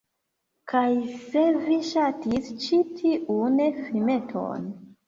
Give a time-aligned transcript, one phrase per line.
[0.71, 0.87] Kaj
[1.27, 4.71] se vi ŝatis ĉi tiun filmeton